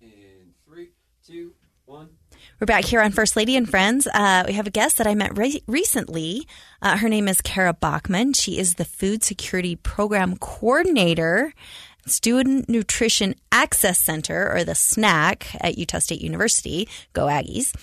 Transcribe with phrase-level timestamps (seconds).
[0.00, 0.90] In three,
[1.26, 2.10] two, one.
[2.60, 4.06] We're back here on First Lady and Friends.
[4.06, 6.46] Uh, we have a guest that I met re- recently.
[6.82, 8.32] Uh, her name is Kara Bachman.
[8.34, 11.52] She is the Food Security Program Coordinator,
[12.06, 16.88] Student Nutrition Access Center, or the SNAC at Utah State University.
[17.12, 17.74] Go Aggies.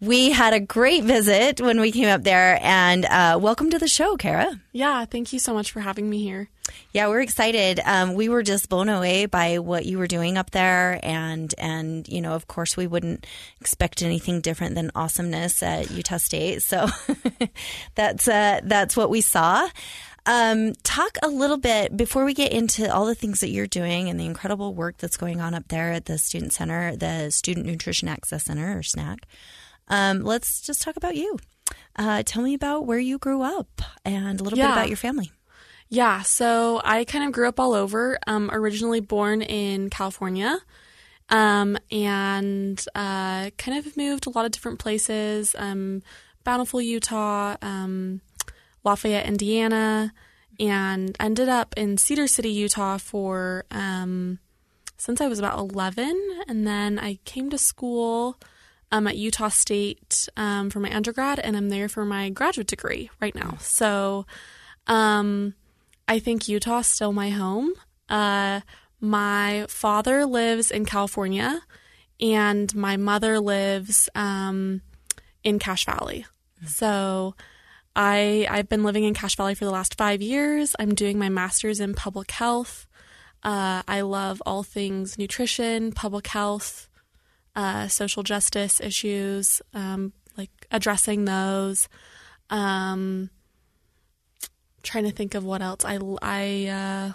[0.00, 3.88] We had a great visit when we came up there, and uh, welcome to the
[3.88, 4.60] show, Kara.
[4.70, 6.48] Yeah, thank you so much for having me here.
[6.92, 7.80] Yeah, we're excited.
[7.84, 12.06] Um, we were just blown away by what you were doing up there, and and
[12.06, 13.26] you know, of course, we wouldn't
[13.60, 16.62] expect anything different than awesomeness at Utah State.
[16.62, 16.86] So
[17.96, 19.68] that's uh, that's what we saw.
[20.26, 24.08] Um, talk a little bit before we get into all the things that you're doing
[24.08, 27.66] and the incredible work that's going on up there at the Student Center, the Student
[27.66, 29.24] Nutrition Access Center, or SNAC.
[29.88, 31.38] Um, let's just talk about you.
[31.96, 35.32] Uh, tell me about where you grew up and a little bit about your family.
[35.88, 38.18] Yeah, so I kind of grew up all over.
[38.26, 40.58] Um, originally born in California,
[41.30, 45.54] um, and uh, kind of moved a lot of different places.
[45.58, 46.02] Um,
[46.44, 48.20] Bountiful, Utah, um,
[48.84, 50.12] Lafayette, Indiana,
[50.60, 54.38] and ended up in Cedar City, Utah for um,
[54.98, 58.38] since I was about eleven, and then I came to school.
[58.90, 63.10] Um, at Utah State um, for my undergrad, and I'm there for my graduate degree
[63.20, 63.56] right now.
[63.60, 64.26] So
[64.86, 65.54] um,
[66.06, 67.72] I think Utah's still my home.
[68.08, 68.60] Uh,
[69.00, 71.60] my father lives in California,
[72.20, 74.80] and my mother lives um,
[75.44, 76.26] in Cache Valley.
[76.66, 77.34] So
[77.94, 80.74] I I've been living in Cache Valley for the last five years.
[80.78, 82.86] I'm doing my master's in public health.
[83.42, 86.87] Uh, I love all things nutrition, public health,
[87.58, 91.88] uh, social justice issues, um, like addressing those.
[92.50, 93.30] Um,
[94.84, 95.84] trying to think of what else.
[95.84, 97.12] I I uh,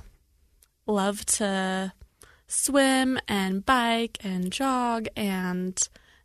[0.85, 1.93] love to
[2.47, 5.79] swim and bike and jog and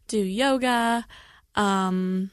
[0.08, 1.06] do yoga.
[1.54, 2.32] Um,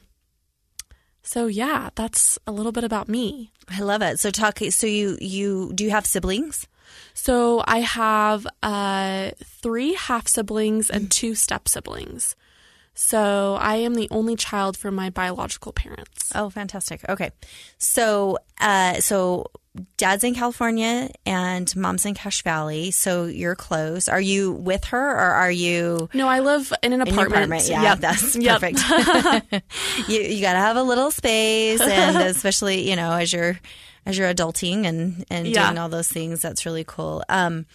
[1.22, 3.52] so yeah, that's a little bit about me.
[3.70, 4.18] I love it.
[4.18, 4.58] So talk.
[4.70, 6.66] So you you do you have siblings?
[7.14, 12.36] So I have uh, three half siblings and two step siblings.
[12.94, 16.32] So I am the only child from my biological parents.
[16.34, 17.06] Oh, fantastic.
[17.08, 17.30] Okay,
[17.76, 19.46] so uh, so
[19.98, 22.90] dad's in California and mom's in Cache Valley.
[22.92, 24.08] So you're close.
[24.08, 26.08] Are you with her or are you?
[26.14, 27.34] No, I live in an In apartment.
[27.34, 27.98] apartment, yeah, Yep.
[28.00, 28.60] that's Yep.
[28.62, 29.62] perfect.
[30.08, 33.60] you you got to have a little space, and especially you know as you're
[34.06, 35.66] as you're adulting and and Yeah.
[35.66, 37.22] doing all those things, that's really cool.
[37.28, 37.66] Um,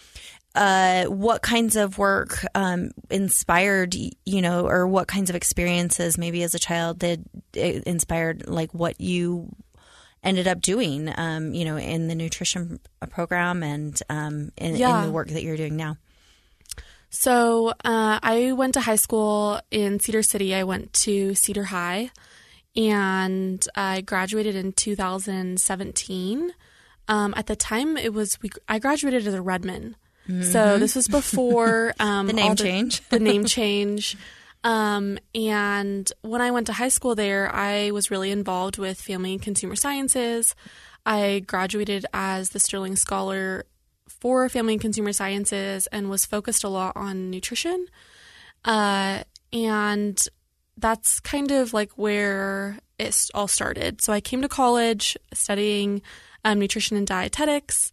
[0.54, 6.42] uh, what kinds of work um, inspired you know, or what kinds of experiences maybe
[6.42, 9.54] as a child did it inspired like what you
[10.24, 12.78] ended up doing, um, you know, in the nutrition
[13.10, 15.96] program and um, in, in the work that you're doing now.
[17.10, 20.54] So uh, I went to high school in Cedar City.
[20.54, 22.10] I went to Cedar High,
[22.76, 26.52] and I graduated in 2017.
[27.08, 29.96] Um, at the time, it was we, I graduated as a Redman.
[30.40, 33.06] So this was before um, The name all change.
[33.08, 34.16] the name change.
[34.64, 39.32] Um, and when I went to high school there, I was really involved with family
[39.32, 40.54] and consumer sciences.
[41.04, 43.66] I graduated as the Sterling Scholar
[44.08, 47.86] for family and consumer sciences and was focused a lot on nutrition.
[48.64, 50.28] Uh, and
[50.76, 54.02] that's kind of like where it all started.
[54.02, 56.02] So I came to college studying
[56.44, 57.92] um, nutrition and dietetics.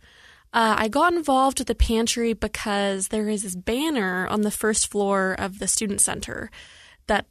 [0.51, 4.89] Uh, I got involved with the pantry because there is this banner on the first
[4.89, 6.49] floor of the student center
[7.07, 7.27] that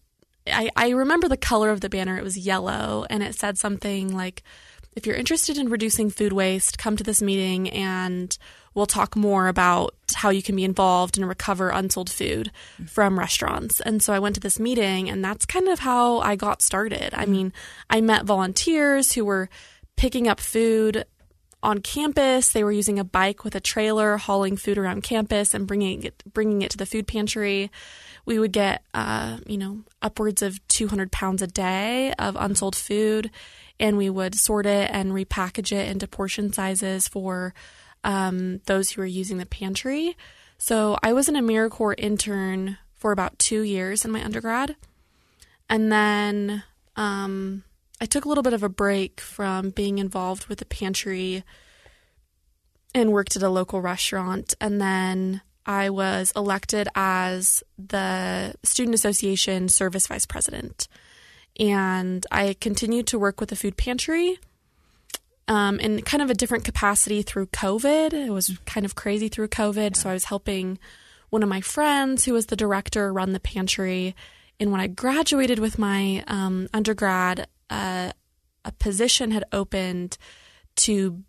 [0.46, 2.16] I, I remember the color of the banner.
[2.16, 4.42] It was yellow and it said something like,
[4.94, 8.36] if you're interested in reducing food waste, come to this meeting and
[8.78, 12.50] we'll talk more about how you can be involved and recover unsold food
[12.86, 13.80] from restaurants.
[13.80, 17.12] And so I went to this meeting and that's kind of how I got started.
[17.12, 17.52] I mean,
[17.90, 19.50] I met volunteers who were
[19.96, 21.04] picking up food
[21.60, 22.52] on campus.
[22.52, 26.22] They were using a bike with a trailer, hauling food around campus and bringing it
[26.32, 27.70] bringing it to the food pantry.
[28.24, 33.30] We would get, uh, you know, upwards of 200 pounds a day of unsold food,
[33.80, 37.54] and we would sort it and repackage it into portion sizes for
[38.04, 40.16] um, those who were using the pantry.
[40.58, 44.76] So I was an AmeriCorps intern for about two years in my undergrad,
[45.68, 46.64] and then
[46.96, 47.62] um,
[48.00, 51.44] I took a little bit of a break from being involved with the pantry
[52.94, 54.54] and worked at a local restaurant.
[54.60, 60.88] And then I was elected as the Student Association Service Vice President.
[61.58, 64.38] And I continued to work with the food pantry
[65.48, 68.12] um, in kind of a different capacity through COVID.
[68.12, 69.96] It was kind of crazy through COVID.
[69.96, 70.78] So I was helping
[71.30, 74.14] one of my friends who was the director run the pantry.
[74.60, 78.12] And when I graduated with my um, undergrad, uh,
[78.64, 80.18] a position had opened
[80.76, 81.22] to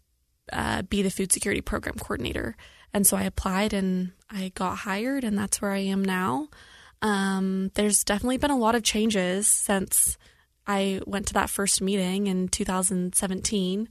[0.51, 2.55] uh, be the food security program coordinator.
[2.93, 6.49] And so I applied and I got hired, and that's where I am now.
[7.01, 10.17] Um, there's definitely been a lot of changes since
[10.69, 13.89] I went to that first meeting in 2017.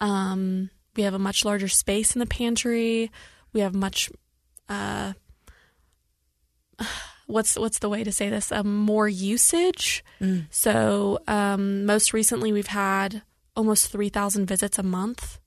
[0.00, 3.10] Um, we have a much larger space in the pantry.
[3.52, 4.10] We have much,
[4.70, 5.12] uh,
[7.26, 8.50] what's what's the way to say this?
[8.50, 10.02] Um, more usage.
[10.18, 10.46] Mm.
[10.50, 13.20] So um, most recently, we've had
[13.54, 15.38] almost 3,000 visits a month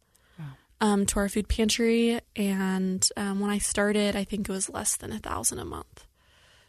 [0.82, 4.96] um, to our food pantry, and um, when I started, I think it was less
[4.96, 6.06] than a thousand a month.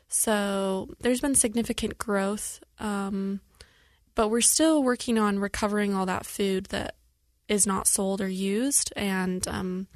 [0.09, 3.41] So there's been significant growth, um,
[4.15, 6.95] but we're still working on recovering all that food that
[7.49, 9.87] is not sold or used, and um,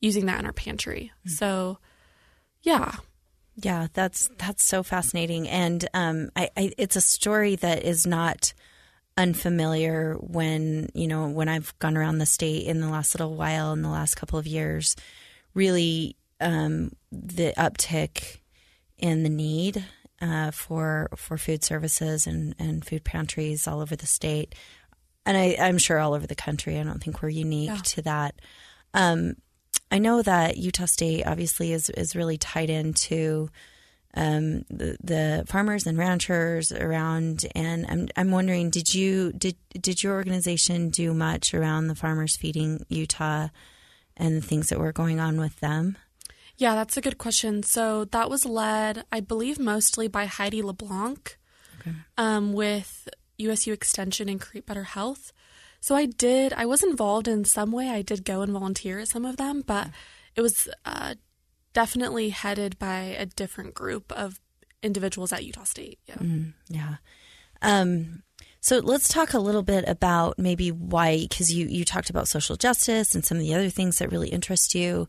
[0.00, 1.10] using that in our pantry.
[1.24, 1.78] So,
[2.62, 2.96] yeah,
[3.56, 8.52] Yeah, that's that's so fascinating, and um, I, I, it's a story that is not
[9.16, 13.72] unfamiliar when you know when I've gone around the state in the last little while
[13.72, 14.94] in the last couple of years.
[15.54, 18.40] Really, um, the uptick
[18.98, 19.82] in the need
[20.20, 24.54] uh, for for food services and, and food pantries all over the state,
[25.24, 26.78] and I, I'm sure all over the country.
[26.78, 27.76] I don't think we're unique Yeah.
[27.82, 28.34] to that.
[28.94, 29.34] Um,
[29.90, 33.50] I know that Utah State obviously is is really tied into
[34.14, 40.02] um, the, the farmers and ranchers around, and I'm I'm wondering, did you did did
[40.02, 43.48] your organization do much around the farmers feeding Utah
[44.16, 45.98] and the things that were going on with them?
[46.58, 47.62] Yeah, that's a good question.
[47.62, 51.38] So that was led, I believe, mostly by Heidi LeBlanc
[52.16, 53.08] um, with
[53.38, 55.32] USU Extension and Create Better Health.
[55.80, 57.90] So I did, I was involved in some way.
[57.90, 59.88] I did go and volunteer at some of them, but
[60.34, 61.14] it was uh,
[61.74, 64.40] definitely headed by a different group of
[64.82, 65.98] individuals at Utah State.
[66.06, 66.16] Yeah.
[66.68, 66.94] Yeah.
[67.62, 68.22] Um,
[68.60, 72.56] so let's talk a little bit about maybe why, because you, you talked about social
[72.56, 75.06] justice and some of the other things that really interest you.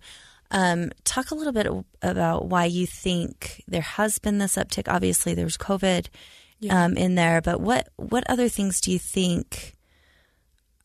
[0.52, 1.68] Um, talk a little bit
[2.02, 4.92] about why you think there has been this uptick.
[4.92, 6.08] Obviously, there's COVID
[6.60, 6.86] Yeah.
[6.86, 9.74] um, in there, but what what other things do you think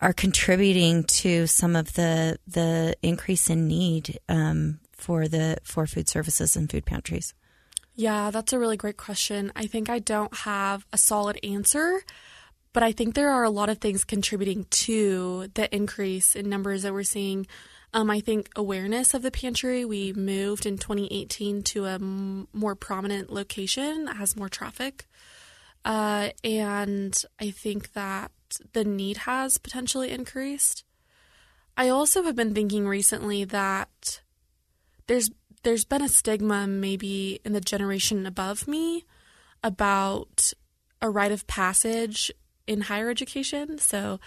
[0.00, 6.08] are contributing to some of the the increase in need um, for the for food
[6.08, 7.32] services and food pantries?
[7.94, 9.52] Yeah, that's a really great question.
[9.54, 12.02] I think I don't have a solid answer,
[12.72, 16.82] but I think there are a lot of things contributing to the increase in numbers
[16.82, 17.46] that we're seeing.
[17.94, 19.84] Um, I think awareness of the pantry.
[19.84, 25.06] We moved in 2018 to a m- more prominent location that has more traffic.
[25.84, 28.30] Uh, and I think that
[28.72, 30.84] the need has potentially increased.
[31.76, 34.20] I also have been thinking recently that
[35.06, 35.30] there's
[35.62, 39.04] there's been a stigma maybe in the generation above me
[39.62, 40.52] about
[41.00, 42.32] a rite of passage
[42.66, 43.78] in higher education.
[43.78, 44.18] So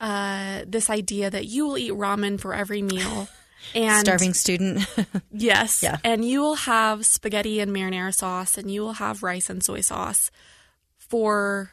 [0.00, 3.28] uh, this idea that you will eat ramen for every meal
[3.74, 4.86] and Starving student.
[5.32, 5.82] Yes.
[5.82, 5.98] Yeah.
[6.04, 9.80] And you will have spaghetti and marinara sauce and you will have rice and soy
[9.80, 10.30] sauce
[10.98, 11.72] for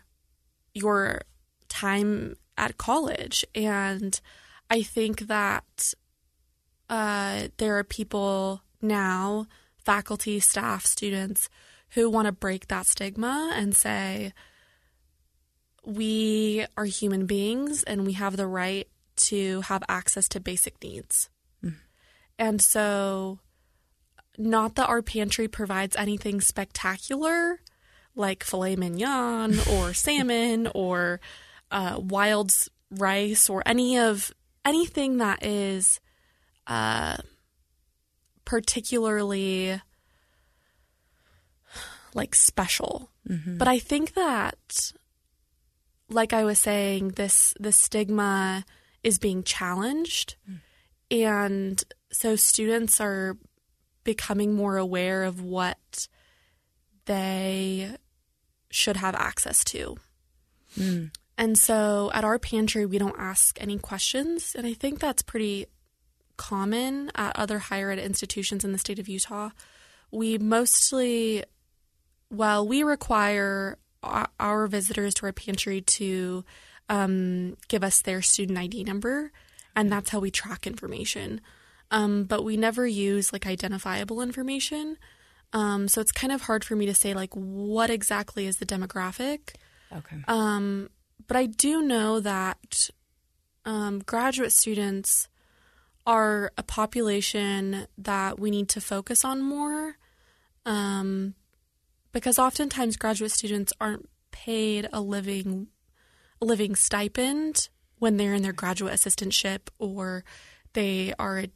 [0.73, 1.21] your
[1.69, 3.45] time at college.
[3.53, 4.19] And
[4.69, 5.93] I think that
[6.89, 11.49] uh, there are people now, faculty, staff, students,
[11.91, 14.33] who want to break that stigma and say,
[15.85, 21.29] we are human beings and we have the right to have access to basic needs.
[22.37, 23.39] And so,
[24.37, 27.59] not that our pantry provides anything spectacular
[28.15, 31.19] like filet mignon or salmon or
[31.71, 32.51] uh, wild
[32.91, 35.99] rice or any of anything that is
[36.67, 37.17] uh,
[38.45, 39.79] particularly
[42.13, 43.11] like special.
[43.57, 44.91] But I think that,
[46.09, 48.65] like I was saying, this the stigma
[49.03, 50.55] is being challenged, hmm.
[51.11, 53.37] and so students are
[54.03, 56.07] becoming more aware of what
[57.05, 57.97] they
[58.69, 59.97] should have access to.
[60.75, 61.05] Hmm.
[61.37, 64.55] And so at our pantry, we don't ask any questions.
[64.57, 65.65] And I think that's pretty
[66.37, 69.49] common at other higher ed institutions in the state of Utah.
[70.11, 71.43] We mostly,
[72.29, 73.77] well, we require
[74.39, 76.43] our, visitors to our pantry to
[76.89, 79.31] um, give us their student ID number,
[79.75, 81.41] and that's how we track information.
[81.91, 84.97] Um, but we never use like identifiable information.
[85.53, 88.65] Um, so it's kind of hard for me to say like what exactly is the
[88.65, 89.55] demographic.
[89.95, 90.17] okay.
[90.27, 90.89] Um,
[91.27, 92.89] but I do know that
[93.65, 95.27] um, graduate students
[96.05, 99.97] are a population that we need to focus on more
[100.65, 101.33] um,
[102.15, 105.67] because oftentimes graduate students aren't paid a living
[106.41, 107.67] a living stipend
[107.99, 110.23] when they're in their graduate assistantship or
[110.73, 111.49] they are a,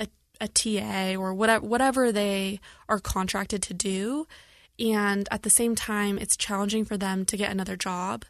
[0.00, 0.08] a,
[0.40, 4.26] a TA or whatever whatever they are contracted to do
[4.78, 8.24] and at the same time it's challenging for them to get another job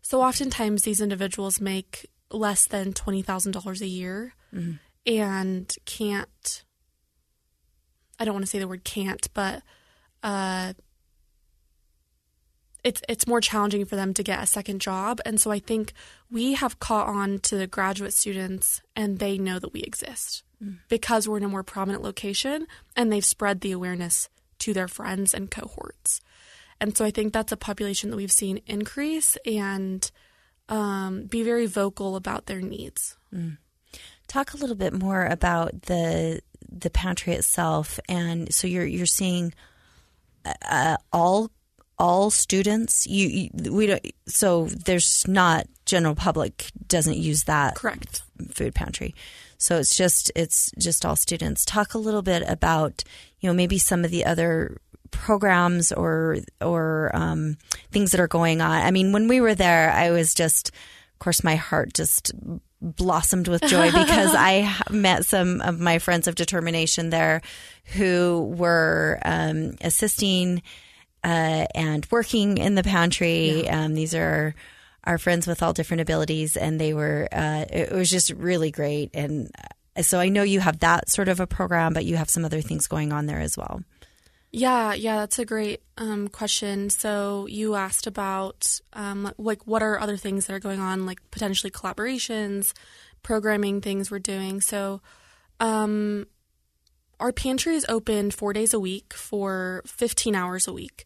[0.00, 4.72] so oftentimes these individuals make less than $20,000 a year mm-hmm.
[5.06, 6.64] and can't
[8.18, 9.62] I don't want to say the word can't, but
[10.22, 10.72] uh,
[12.86, 15.20] it's it's more challenging for them to get a second job.
[15.26, 15.92] And so I think
[16.30, 20.78] we have caught on to the graduate students and they know that we exist mm.
[20.88, 24.28] because we're in a more prominent location and they've spread the awareness
[24.60, 26.20] to their friends and cohorts.
[26.80, 30.08] And so I think that's a population that we've seen increase and
[30.68, 33.16] um, be very vocal about their needs.
[33.34, 33.58] Mm.
[34.28, 39.54] Talk a little bit more about the the pantry itself, and so you're you're seeing
[40.68, 41.50] uh, all
[41.98, 43.06] all students.
[43.06, 44.06] You, you, we don't.
[44.26, 49.14] So there's not general public doesn't use that correct food pantry.
[49.58, 51.64] So it's just it's just all students.
[51.64, 53.02] Talk a little bit about
[53.40, 54.78] you know maybe some of the other
[55.10, 57.56] programs or or um,
[57.90, 58.82] things that are going on.
[58.82, 62.32] I mean, when we were there, I was just, of course, my heart just
[62.80, 67.40] blossomed with joy because I met some of my friends of determination there
[67.94, 70.62] who were um, assisting
[71.26, 73.64] uh, and working in the pantry.
[73.64, 73.84] Yeah.
[73.84, 74.54] Um, these are
[75.02, 77.28] our friends with all different abilities, and they were.
[77.32, 79.50] Uh, it was just really great, and
[79.96, 82.44] uh, so I know you have that sort of a program, but you have some
[82.44, 83.82] other things going on there as well.
[84.52, 86.90] Yeah, yeah, that's a great um, question.
[86.90, 91.18] So you asked about um, like what are other things that are going on, like
[91.32, 92.72] potentially collaborations,
[93.24, 94.60] programming things we're doing.
[94.60, 95.00] So
[95.58, 96.26] um,
[97.18, 101.04] our pantry is open four days a week for 15 hours a week.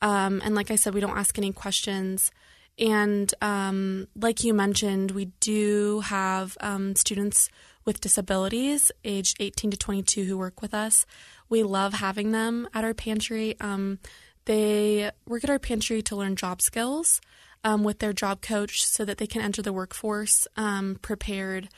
[0.00, 2.30] Um, and like I said, we don't ask any questions.
[2.78, 7.48] And um, like you mentioned, we do have um, students
[7.84, 11.06] with disabilities, aged 18 to 22, who work with us.
[11.48, 13.56] We love having them at our pantry.
[13.60, 13.98] Um,
[14.46, 17.20] they work at our pantry to learn job skills
[17.64, 21.68] um, with their job coach so that they can enter the workforce um, prepared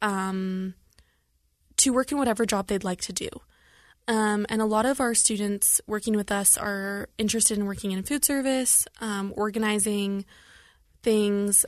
[0.00, 0.74] um,
[1.84, 3.28] to work in whatever job they'd like to do.
[4.06, 8.02] Um, and a lot of our students working with us are interested in working in
[8.02, 10.26] food service, um, organizing
[11.02, 11.64] things,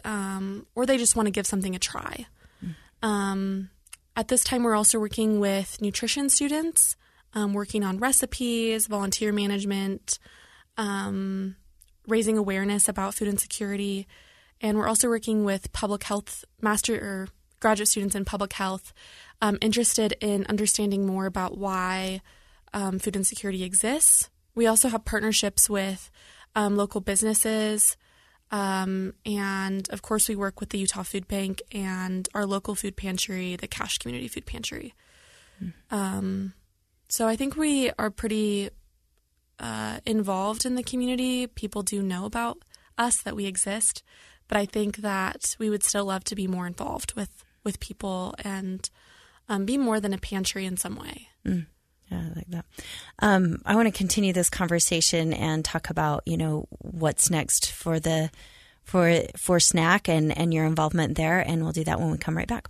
[0.75, 2.27] or they just want to give something a try.
[3.03, 3.69] Mm.
[4.17, 6.97] at this time, we're also working with nutrition students
[7.37, 10.19] um, working on recipes, volunteer management,
[10.79, 11.55] um,
[12.09, 14.09] raising awareness about food insecurity.
[14.63, 17.29] And we're also working with public health master or
[17.67, 18.93] graduate students in public health
[19.43, 22.21] um, interested in understanding more about why
[22.73, 24.31] um, food insecurity exists.
[24.55, 26.09] We also have partnerships with
[26.55, 27.97] um, local businesses.
[28.53, 32.97] Um, and of course, we work with the Utah Food Bank and our local food
[32.97, 34.95] pantry, the Cache Community Food Pantry.
[35.91, 36.53] Mm.
[37.09, 38.71] So I think we are pretty
[39.59, 41.49] uh, involved in the community.
[41.49, 42.59] People do know about
[42.97, 44.05] us that we exist,
[44.47, 48.35] but I think that we would still love to be more involved with with people
[48.39, 48.89] and
[49.51, 51.29] um, be more than a pantry in some way.
[51.45, 51.67] Mm.
[52.11, 52.65] Yeah, I like that.
[53.19, 57.99] Um, I want to continue this conversation and talk about you know what's next for
[57.99, 58.31] the
[58.85, 62.37] for for SNAC and and your involvement there, and we'll do that when we come
[62.37, 62.69] right back.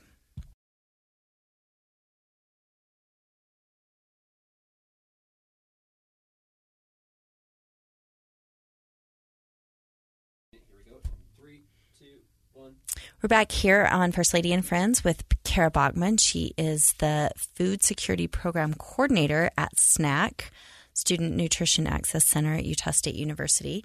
[13.23, 16.19] We're back here on First Lady and Friends with Kara Bachman.
[16.19, 20.51] She is the Food Security Program Coordinator at SNAC,
[20.93, 23.83] Student Nutrition Access Center at Utah State University.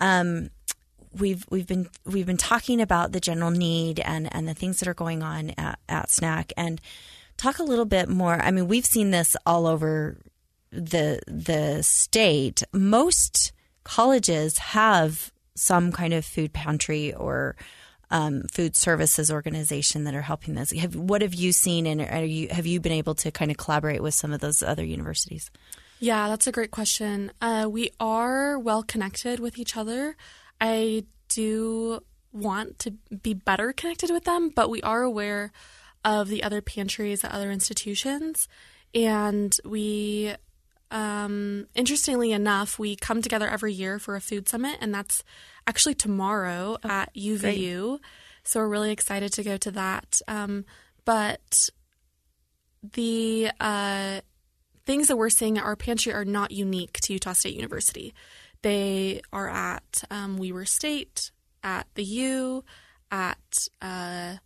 [0.00, 0.50] Um,
[1.18, 4.88] we've we've been we've been talking about the general need and and the things that
[4.88, 6.78] are going on at, at SNAC and
[7.38, 8.34] talk a little bit more.
[8.34, 10.18] I mean, we've seen this all over
[10.70, 12.62] the the state.
[12.70, 13.50] Most
[13.82, 17.56] colleges have some kind of food pantry or
[18.14, 20.70] um, food services organization that are helping this.
[20.70, 23.56] Have, what have you seen, and are you have you been able to kind of
[23.56, 25.50] collaborate with some of those other universities?
[25.98, 27.32] Yeah, that's a great question.
[27.42, 30.16] Uh, we are well connected with each other.
[30.60, 35.50] I do want to be better connected with them, but we are aware
[36.04, 38.46] of the other pantries at other institutions,
[38.94, 40.34] and we
[40.94, 45.24] um, interestingly enough, we come together every year for a food summit, and that's
[45.66, 47.88] actually tomorrow oh, at UVU.
[47.88, 48.00] Great.
[48.44, 50.20] So we're really excited to go to that.
[50.28, 50.64] Um,
[51.04, 51.68] but
[52.92, 54.20] the uh,
[54.86, 58.14] things that we're seeing at our pantry are not unique to Utah State University.
[58.62, 61.32] They are at um, Weber State,
[61.64, 62.64] at the U,
[63.10, 64.36] at uh,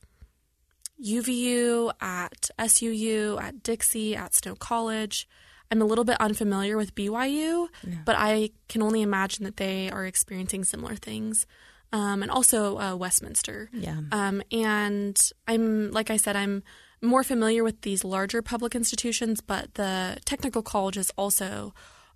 [1.04, 5.28] UVU, at SUU, at Dixie, at Snow College.
[5.70, 7.68] I'm a little bit unfamiliar with BYU,
[8.04, 11.46] but I can only imagine that they are experiencing similar things.
[11.90, 13.70] Um, and also uh, Westminster.
[13.72, 14.00] Yeah.
[14.12, 16.62] Um, and I'm, like I said, I'm
[17.00, 21.72] more familiar with these larger public institutions, but the technical colleges also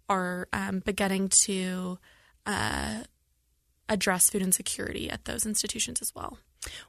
[0.09, 1.99] are um, beginning to
[2.45, 3.05] uh,
[3.89, 6.39] address food insecurity at those institutions as well.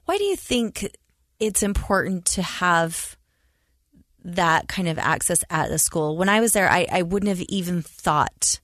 [0.06, 0.96] Why do you think
[1.40, 3.18] it's important to have
[4.24, 6.18] that kind of access at the school?
[6.18, 8.60] When I was there, I, I wouldn't have even thought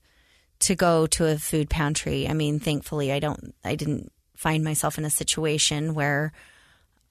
[0.59, 2.27] to go to a food pantry.
[2.27, 3.53] I mean, thankfully, I don't.
[3.63, 6.31] I didn't find myself in a situation where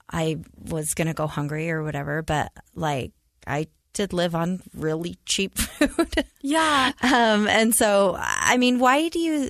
[0.09, 2.21] I was going to go hungry or whatever.
[2.21, 3.11] But like,
[3.45, 6.25] I did live on really cheap food.
[6.41, 6.91] Yeah.
[7.01, 9.49] um, and so, I mean, why do you?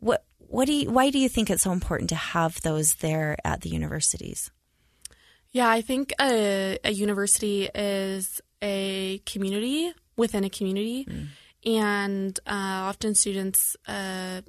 [0.00, 0.90] What what do you?
[0.90, 4.50] Why do you think it's so important to have those there at the universities?
[5.56, 11.06] Yeah, I think a, a university is a community within a community,
[11.64, 14.42] and uh, often students uh,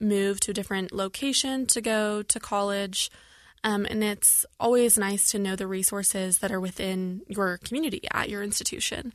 [0.00, 3.08] move to a different location to go to college.
[3.62, 8.28] Um, and it's always nice to know the resources that are within your community at
[8.28, 9.12] your institution.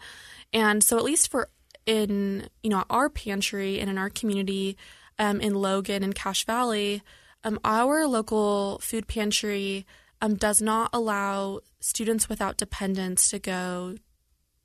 [0.53, 1.49] And so, at least for
[1.85, 4.77] in you know our pantry and in our community
[5.19, 7.03] um, in Logan and Cache Valley,
[7.43, 9.85] um, our local food pantry
[10.23, 13.95] um, does not allow students without dependents to go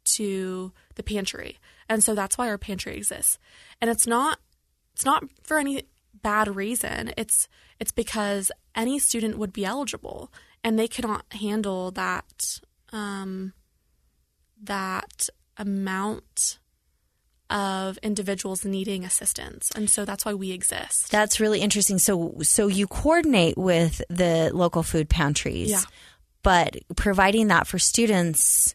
[0.04, 3.38] to the pantry, and so that's why our pantry exists.
[3.80, 4.38] And it's not
[4.94, 5.82] it's not for any
[6.22, 7.12] bad reason.
[7.16, 7.48] It's
[7.80, 12.60] it's because any student would be eligible, and they cannot handle that
[12.92, 13.52] um,
[14.62, 16.60] that amount
[17.50, 21.10] of individuals needing assistance, and so that's why we exist.
[21.10, 21.98] That's really interesting.
[21.98, 25.80] So, so you coordinate with the local food pantries, Yeah.
[26.42, 28.74] but providing that for students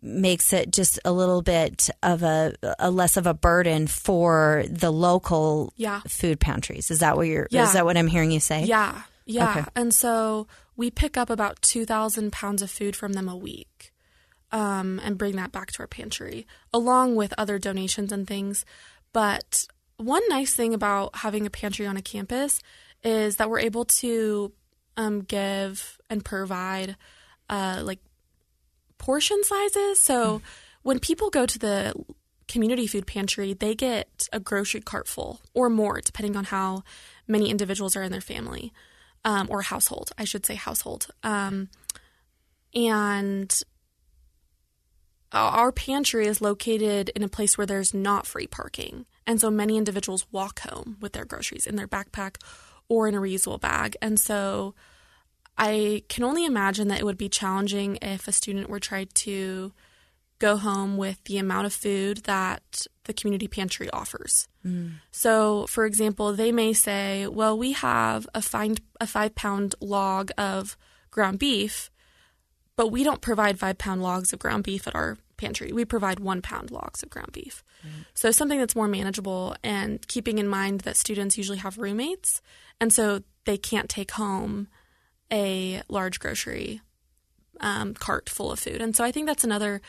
[0.00, 4.90] makes it just a little bit of a, a less of a burden for the
[4.92, 6.00] local Yeah.
[6.06, 6.90] food pantries.
[6.90, 7.48] Is that what you're?
[7.50, 7.64] Yeah.
[7.64, 8.64] Is that what I'm hearing you say?
[8.64, 9.50] Yeah, yeah.
[9.50, 9.64] Okay.
[9.74, 10.46] And so
[10.76, 13.92] we pick up about 2,000 pounds of food from them a week
[14.54, 18.64] um, and bring that back to our pantry, along with other donations and things.
[19.12, 22.62] But one nice thing about having a pantry on a campus
[23.02, 24.52] is that we're able to
[24.96, 26.96] um, give and provide
[27.50, 27.98] uh, like
[28.96, 30.00] portion sizes.
[30.00, 30.40] So
[30.82, 31.92] when people go to the
[32.46, 36.84] community food pantry, they get a grocery cart full or more, depending on how
[37.26, 38.72] many individuals are in their family
[39.24, 40.12] um, or household.
[40.16, 41.08] I should say household.
[41.24, 41.70] Um,
[42.72, 43.52] and
[45.34, 49.04] Uh, our pantry is located in a place where there's not free parking.
[49.26, 52.36] And so many individuals walk home with their groceries in their backpack
[52.88, 53.96] or in a reusable bag.
[54.00, 54.74] And so
[55.58, 59.72] I can only imagine that it would be challenging if a student were tried to
[60.38, 64.46] go home with the amount of food that the community pantry offers.
[64.64, 64.94] Mm.
[65.10, 70.30] So, for example, they may say, "Well, we have a find a five pound log
[70.36, 70.76] of
[71.10, 71.90] ground beef,
[72.76, 75.72] but we don't provide five pound logs of ground beef at our pantry.
[75.72, 77.62] We provide one pound logs of ground beef.
[78.14, 82.40] So something that's more manageable and keeping in mind that students usually have roommates,
[82.80, 84.68] and so they can't take home
[85.30, 86.80] a large grocery
[87.60, 88.80] um, cart full of food.
[88.80, 89.80] And so I think that's another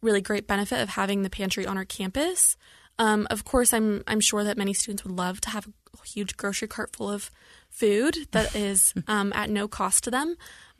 [0.00, 2.56] really great benefit of having the pantry on our campus.
[2.98, 6.36] Um, of course, I'm I'm sure that many students would love to have a huge
[6.36, 7.30] grocery cart full of
[7.70, 10.36] food that is um, at no cost to them,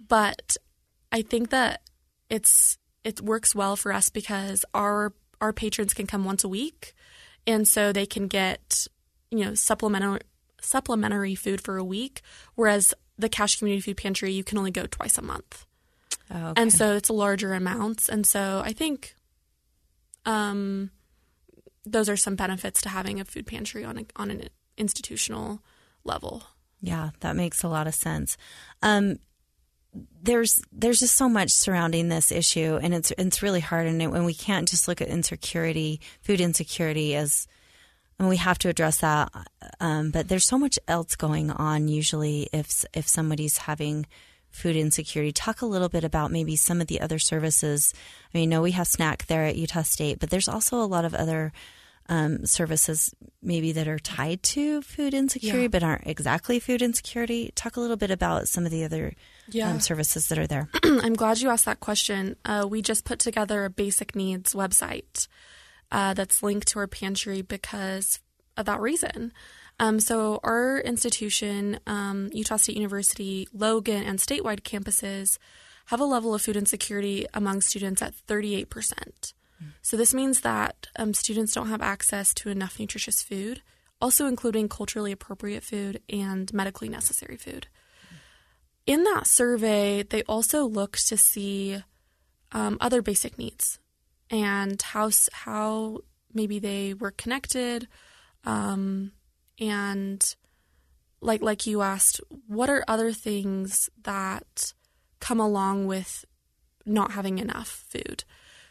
[0.09, 0.57] but
[1.13, 1.83] I think that
[2.31, 6.95] it's it works well for us because our our patrons can come once a week,
[7.47, 8.87] and so they can get
[9.31, 10.21] you know supplementary
[10.61, 12.23] supplementary food for a week,
[12.55, 15.67] whereas the Cache Community Food Pantry you can only go twice a month,
[16.31, 16.63] Oh, okay.
[16.63, 19.15] and so it's larger amounts, and so I think
[20.25, 20.91] um,
[21.85, 24.49] those are some benefits to having a food pantry on a, on an
[24.79, 25.61] institutional
[26.05, 26.45] level.
[26.81, 28.37] Yeah, that makes a lot of sense.
[28.83, 29.19] Um,
[30.23, 34.07] there's there's just so much surrounding this issue, and it's it's really hard, and, it,
[34.07, 37.47] and we can't just look at insecurity, food insecurity, as
[38.19, 39.31] and we have to address that.
[39.81, 41.89] Um, but there's so much else going on.
[41.89, 44.07] Usually, if if somebody's having
[44.51, 47.93] food insecurity, talk a little bit about maybe some of the other services.
[48.33, 51.05] I mean, know we have SNAC there at Utah State, but there's also a lot
[51.05, 51.53] of other
[52.09, 55.69] um, services maybe that are tied to food insecurity Yeah.
[55.69, 57.53] but aren't exactly food insecurity.
[57.55, 59.15] Talk a little bit about some of the other
[59.49, 59.71] Yeah.
[59.71, 60.69] um, services that are there.
[60.85, 62.37] I'm glad you asked that question.
[62.45, 65.27] Uh, we just put together a basic needs website
[65.91, 68.21] uh, that's linked to our pantry because
[68.57, 69.33] of that reason.
[69.81, 75.39] Um, so, our institution, um, Utah State University, Logan, and statewide campuses
[75.87, 79.33] have a level of food insecurity among students at 38%.
[79.83, 83.63] So, this means that um, students don't have access to enough nutritious food,
[84.01, 87.67] also including culturally appropriate food and medically necessary food
[88.87, 91.83] in that survey, they also looked to see
[92.53, 93.79] um, other basic needs
[94.31, 95.99] and how how
[96.33, 97.87] maybe they were connected,
[98.45, 99.13] um,
[99.59, 100.35] and
[101.21, 104.73] like like you asked, what are other things that
[105.21, 106.25] come along with
[106.85, 108.25] not having enough food?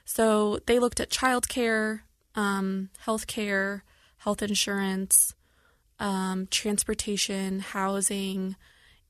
[0.05, 2.01] So they looked at childcare,
[2.35, 3.81] um, healthcare,
[4.17, 5.33] health insurance,
[5.99, 8.55] um, transportation, housing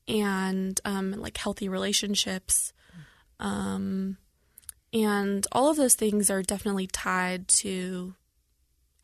[0.08, 2.72] and um, like healthy relationships.
[3.40, 4.18] Um,
[4.92, 8.14] and all of those things are definitely tied to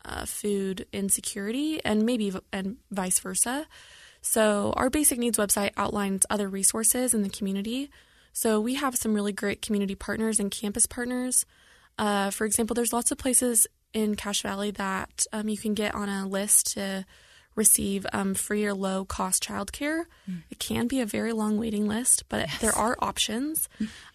[0.05, 3.67] uh, food insecurity and maybe v- and vice versa.
[4.21, 7.89] So our basic needs website outlines other resources in the community.
[8.33, 11.45] So we have some really great community partners and campus partners.
[11.99, 15.93] Uh, for example, there's lots of places in Cache Valley that um, you can get
[15.93, 17.05] on a list to
[17.55, 20.05] receive um, free or low cost childcare.
[20.49, 23.67] It can be a very long waiting list, but there are options.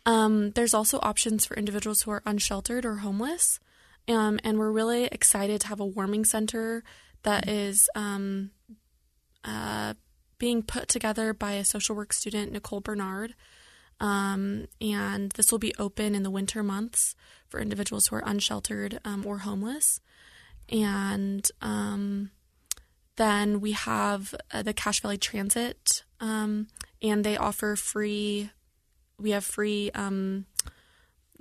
[0.06, 3.60] Um, there's also options for individuals who are unsheltered or homeless.
[4.08, 6.82] Um, and we're really excited to have a warming center
[7.22, 8.50] that is um,
[9.44, 9.92] uh,
[10.38, 13.34] being put together by a social work student, Nicole Bernard.
[14.00, 17.14] Um, and this will be open in the winter months
[17.48, 20.00] for individuals who are unsheltered um, or homeless.
[20.68, 22.30] And um,
[23.16, 26.68] then we have uh, the Cache Valley Transit, um,
[27.02, 28.50] and they offer free.
[29.18, 30.46] We have free, um,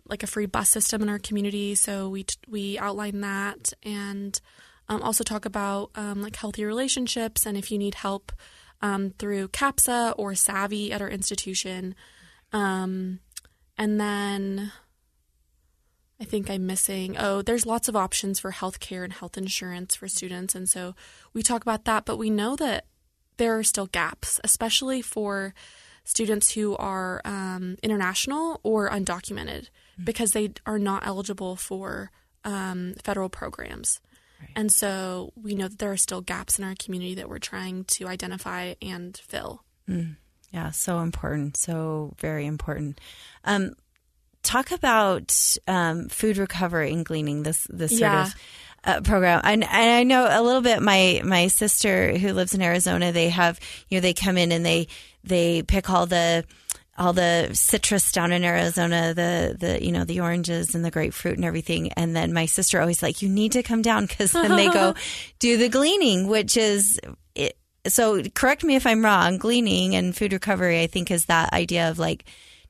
[0.05, 1.73] like a free bus system in our community.
[1.75, 4.39] So we t- we outline that, and
[4.89, 8.31] um, also talk about like healthy relationships, and if you need help
[9.17, 11.95] through CAPSA or SAAVI at our institution,
[12.53, 13.19] um,
[13.77, 14.71] and then
[16.21, 17.17] I think I'm missing.
[17.17, 20.55] Oh, there's lots of options for healthcare and health insurance for students.
[20.55, 20.95] And so
[21.33, 22.85] we talk about that, but we know that
[23.37, 25.53] there are still gaps, especially for
[26.05, 29.69] students who are um, international or undocumented
[30.03, 32.11] because they are not eligible for
[32.43, 33.99] um, federal programs.
[34.55, 37.85] And so we know that there are still gaps in our community that we're trying
[37.85, 39.63] to identify and fill.
[40.53, 41.57] Yeah, so important.
[41.57, 43.01] So very important.
[43.43, 43.73] Um,
[44.43, 47.43] talk about um, food recovery and gleaning.
[47.43, 48.27] This this sort Yeah.
[48.27, 48.35] of
[48.85, 49.41] uh, program.
[49.43, 50.81] And, and I know a little bit.
[50.81, 54.63] My my sister who lives in Arizona, they have you know they come in and
[54.65, 54.87] they
[55.23, 56.45] they pick all the
[56.95, 61.37] all the citrus down in Arizona, the the you know the oranges and the grapefruit
[61.37, 61.91] and everything.
[61.93, 64.93] And then my sister always like, you need to come down because then they go
[65.39, 66.99] do the gleaning, which is
[67.33, 68.21] it, so.
[68.33, 69.37] Correct me if I'm wrong.
[69.37, 72.25] Gleaning and food recovery, I think, is that idea of like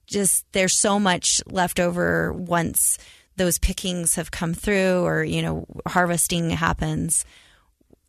[0.07, 2.97] just there's so much left over once
[3.35, 7.25] those pickings have come through or you know harvesting happens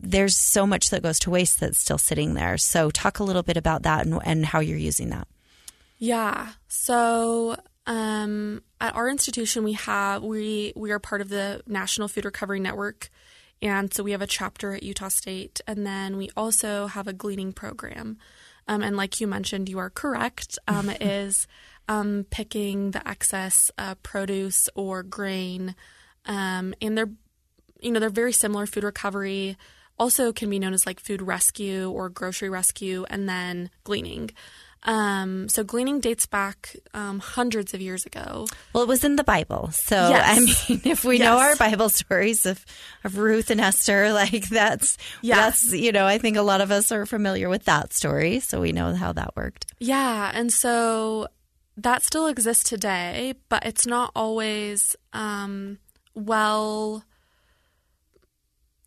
[0.01, 3.45] there's so much that goes to waste that's still sitting there so talk a little
[3.45, 5.29] bit about that and, and how you're using that
[5.99, 6.49] Yeah.
[6.69, 12.25] So um, at our institution, we have we we are part of the National Food
[12.25, 13.09] Recovery Network,
[13.62, 17.12] and so we have a chapter at Utah State, and then we also have a
[17.12, 18.19] gleaning program.
[18.67, 20.59] Um, and like you mentioned, you are correct.
[20.67, 21.47] Um, it is
[21.88, 25.75] um, picking the excess uh, produce or grain,
[26.27, 27.11] um, and they're
[27.81, 28.67] you know they're very similar.
[28.67, 29.57] Food recovery
[29.99, 34.31] also can be known as like food rescue or grocery rescue, and then gleaning.
[34.87, 38.47] Um, so gleaning dates back um, hundreds of years ago.
[38.75, 40.25] well it was in the bible so Yes.
[40.68, 42.62] i mean if we know our bible stories of,
[43.03, 45.37] of ruth and esther like that's Yeah.
[45.37, 48.61] that's you know i think a lot of us are familiar with that story so
[48.61, 51.29] we know how that worked Yeah, and so
[51.77, 55.79] that still exists today, but it's not always um,
[56.14, 57.03] well.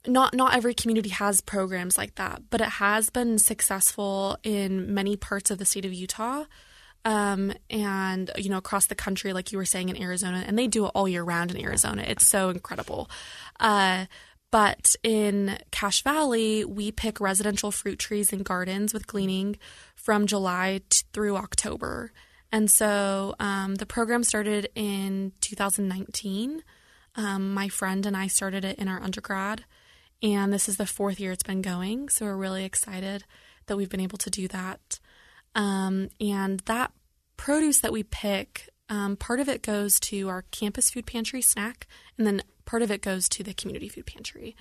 [0.08, 5.16] Not not every community has programs like that, but it has been successful in many
[5.18, 6.46] parts of the state of Utah,
[7.06, 10.68] um, and you know across the country, like you were saying in Arizona, and they
[10.68, 12.04] do it all year round in Arizona.
[12.08, 13.10] It's so incredible.
[13.60, 14.06] Uh,
[14.50, 19.58] but in Cache Valley, we pick residential fruit trees and gardens with gleaning
[19.96, 22.14] from July t- through October.
[22.52, 26.64] And so um, the program started in 2019.
[27.16, 29.66] Um, my friend and I started it in our undergrad.
[30.22, 32.10] And this is the fourth year it's been going.
[32.10, 33.24] So we're really excited
[33.68, 35.00] that we've been able to do that.
[35.56, 36.92] Um, and that
[37.36, 41.84] produce that we pick, um, part of it goes to our campus food pantry SNAC,
[42.18, 44.56] and then part of it goes to the community food pantry.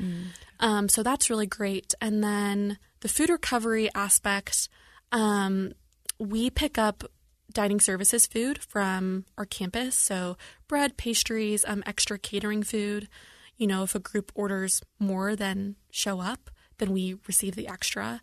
[0.61, 1.95] Um, so that's really great.
[2.01, 4.69] And then the food recovery aspect,
[5.13, 5.73] um,
[6.19, 7.05] we pick up
[7.53, 9.99] dining services food from our campus.
[9.99, 10.37] So
[10.69, 13.09] bread, pastries, um, extra catering food.
[13.57, 18.21] You know, if a group orders more than show up, then we receive the extra.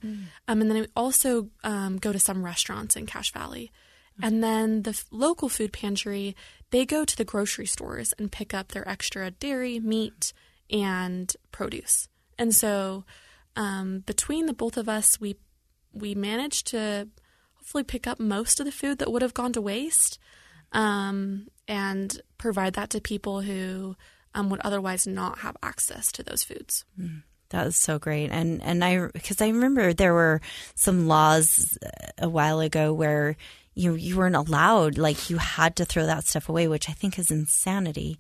[0.48, 3.72] Um, and then we also um, go to some restaurants in Cache Valley.
[4.22, 6.36] And then the f- local food pantry,
[6.70, 10.34] they go to the grocery stores and pick up their extra dairy, meat,
[10.70, 12.08] and produce.
[12.38, 13.06] And so
[13.56, 15.36] um, between the both of us, we
[15.94, 17.08] we managed to
[17.56, 20.20] hopefully pick up most of the food that would have gone to waste
[20.72, 23.96] um, and provide that to people who
[24.36, 26.86] um, would otherwise not have access to those foods.
[27.50, 30.42] That was so great, and and I because I remember there were
[30.74, 31.78] some laws
[32.18, 33.38] a while ago where
[33.76, 37.20] you you weren't allowed, like you had to throw that stuff away, which I think
[37.20, 38.18] is insanity.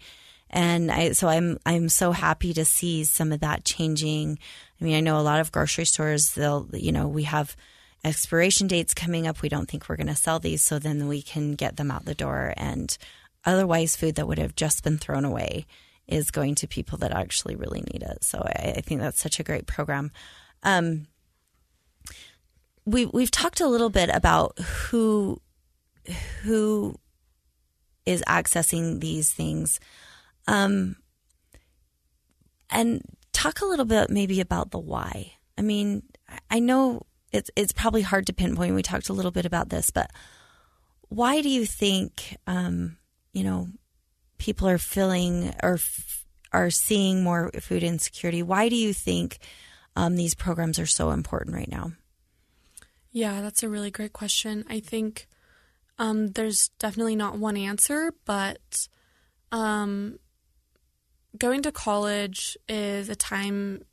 [0.49, 4.37] And I so I'm I'm so happy to see some of that changing.
[4.79, 7.55] I mean, I know a lot of grocery stores they'll you know we have
[8.03, 9.41] expiration dates coming up.
[9.41, 12.05] We don't think we're going to sell these, so then we can get them out
[12.05, 12.53] the door.
[12.55, 12.95] And
[13.45, 15.65] otherwise, food that would have just been thrown away
[16.07, 18.23] is going to people that actually really need it.
[18.23, 20.11] So I, I think that's such a great program.
[20.63, 21.07] Um,
[22.85, 25.41] we we've talked a little bit about who
[26.41, 26.95] who
[28.05, 29.79] is accessing these things,
[30.47, 30.97] um,
[32.69, 35.33] and talk a little bit maybe about the why.
[35.57, 36.03] I mean,
[36.49, 38.75] I know it's it's probably hard to pinpoint.
[38.75, 40.11] We talked a little bit about this, but
[41.09, 42.97] why do you think um,
[43.31, 43.69] you know
[44.43, 48.43] people are feeling or f- are seeing more food insecurity?
[48.43, 49.39] Why do you think
[49.95, 51.93] um, these programs are so important right now?
[53.13, 54.65] Yeah, that's a really great question.
[54.69, 55.27] I think
[55.97, 58.89] um, there's definitely not one answer, but
[59.53, 60.19] um,
[61.37, 63.83] going to college is a time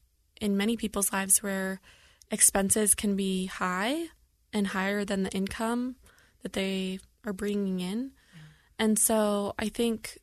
[0.41, 1.81] in many people's lives where
[2.29, 4.07] expenses can be high
[4.53, 5.95] and higher than the income
[6.43, 8.11] that they are bringing in.
[8.81, 10.19] And so I think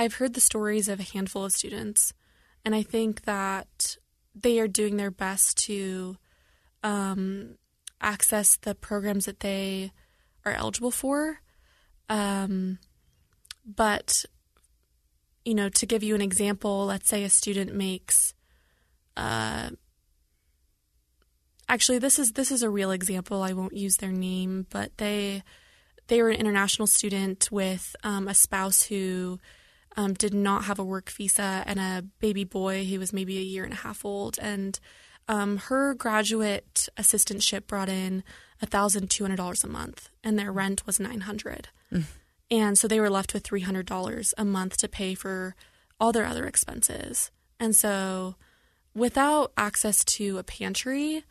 [0.00, 2.14] I've heard the stories of a handful of students,
[2.64, 3.98] and I think that
[4.34, 6.16] they are doing their best to
[6.82, 7.56] um,
[8.00, 9.92] access the programs that they
[10.46, 11.42] are eligible for.
[12.08, 12.78] Um,
[13.66, 14.24] but,
[15.44, 18.32] you know, to give you an example, let's say a student makes,
[19.18, 19.68] uh,
[21.68, 23.42] actually, this is this is a real example.
[23.42, 25.42] I won't use their name, but they
[26.06, 29.38] they were an international student with um, a spouse who
[29.96, 33.42] um, did not have a work visa and a baby boy who was maybe a
[33.42, 34.38] year and a half old.
[34.40, 34.78] And
[35.28, 38.22] um, her graduate assistantship brought in
[38.62, 41.68] $1,200 a month, and their rent was 900
[42.50, 45.54] And so they were left with $300 a month to pay for
[46.00, 47.30] all their other expenses.
[47.60, 48.34] And so
[48.94, 51.24] without access to a pantry,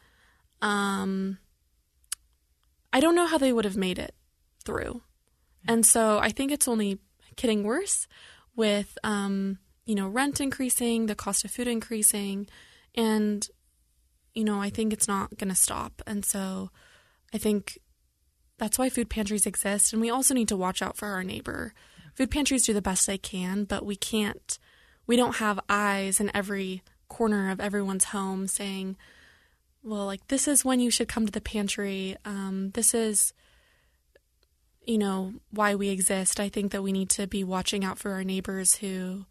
[0.61, 1.39] um,
[2.93, 4.15] I don't know how they would have made it
[4.63, 5.01] through.
[5.67, 6.99] And so I think it's only
[7.35, 8.07] getting worse
[8.59, 12.45] with um, you know rent increasing, the cost of food increasing,
[12.93, 13.47] and
[14.35, 16.01] you know I think it's not going to stop.
[16.05, 16.69] And so
[17.33, 17.79] I think
[18.57, 21.73] that's why food pantries exist, and we also need to watch out for our neighbor.
[22.15, 24.59] Food pantries do the best they can, but we can't.
[25.07, 28.97] We don't have eyes in every corner of everyone's home saying,
[29.81, 32.17] "Well, like this is when you should come to the pantry.
[32.25, 33.33] Um, this is."
[34.89, 36.39] You know why we exist.
[36.39, 39.25] I think that we need to be watching out for our neighbors who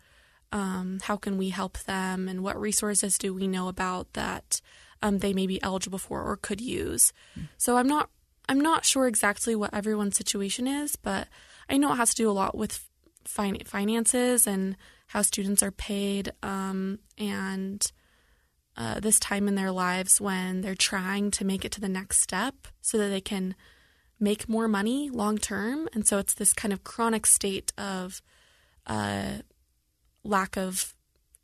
[0.53, 4.61] um, how can we help them and what resources do we know about that
[5.03, 7.13] um, they may be eligible for or could use.
[7.57, 8.09] So I'm not
[8.49, 11.27] I'm not sure exactly what everyone's situation is, but
[11.69, 12.87] I know it has to do a lot with
[13.25, 14.77] fin- finances and
[15.09, 17.91] how students are paid um, and
[18.77, 22.21] uh, this time in their lives when they're trying to make it to the next
[22.21, 23.57] step so that they can
[24.21, 25.89] make more money long term.
[25.93, 28.23] And so it's this kind of chronic state of
[28.87, 29.39] uh,
[30.25, 30.95] lack of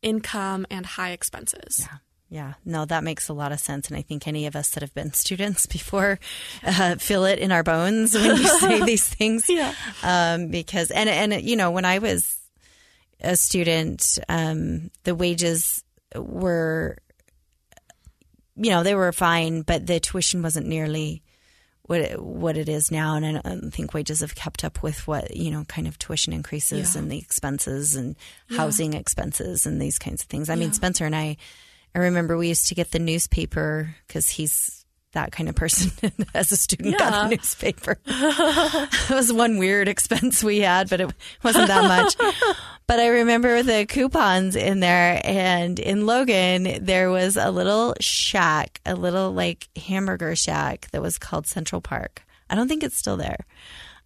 [0.02, 1.87] income and high expenses.
[1.90, 1.98] Yeah.
[2.30, 3.87] Yeah, no, that makes a lot of sense.
[3.87, 6.18] And I think any of us that have been students before
[6.64, 9.48] uh, feel it in our bones when you say these things.
[9.48, 9.72] Yeah.
[10.02, 12.37] Um, because, and, and, you know, when I was
[13.20, 15.84] a student, um, the wages
[16.16, 16.98] were,
[18.56, 21.22] you know, they were fine, but the tuition wasn't nearly
[21.86, 25.06] what it, what it is now, and I don't think wages have kept up with
[25.06, 27.02] what you know, kind of tuition increases Yeah.
[27.02, 28.16] and the expenses and
[28.48, 28.58] Yeah.
[28.58, 30.48] housing expenses and these kinds of things.
[30.48, 31.36] I mean, Spencer and I
[31.94, 34.83] I remember we used to get the newspaper because he's
[35.14, 35.90] that kind of person
[36.35, 37.22] as a student got Yeah.
[37.24, 37.98] the newspaper.
[38.07, 41.11] it was one weird expense we had, but it
[41.42, 42.16] wasn't that much.
[42.87, 48.81] but I remember the coupons in there and in Logan there was a little shack,
[48.87, 52.22] a little like hamburger shack that was called Central Park.
[52.50, 53.46] I don't think it's still there.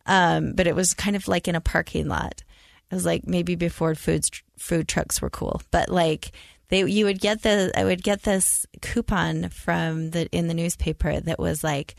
[0.07, 2.43] Um, but it was kind of like in a parking lot.
[2.91, 4.25] It was like maybe before food
[4.57, 6.33] food trucks were cool, but like
[6.69, 11.21] they you would get the I would get this coupon from the in the newspaper
[11.21, 11.95] that was like